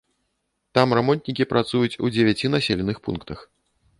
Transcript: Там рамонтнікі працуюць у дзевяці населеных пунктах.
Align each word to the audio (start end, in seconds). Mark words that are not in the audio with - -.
Там 0.77 0.93
рамонтнікі 0.99 1.47
працуюць 1.51 1.99
у 2.07 2.11
дзевяці 2.15 2.51
населеных 2.55 2.97
пунктах. 3.09 3.39